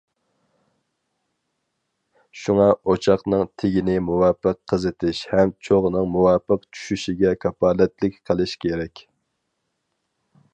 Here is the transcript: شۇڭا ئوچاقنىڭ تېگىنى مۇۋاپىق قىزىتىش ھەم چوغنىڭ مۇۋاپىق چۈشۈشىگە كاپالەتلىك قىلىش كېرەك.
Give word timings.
شۇڭا 2.43 2.65
ئوچاقنىڭ 2.93 3.43
تېگىنى 3.63 3.97
مۇۋاپىق 4.07 4.57
قىزىتىش 4.73 5.19
ھەم 5.35 5.53
چوغنىڭ 5.69 6.09
مۇۋاپىق 6.15 6.67
چۈشۈشىگە 6.79 7.35
كاپالەتلىك 7.45 8.19
قىلىش 8.31 8.57
كېرەك. 8.67 9.05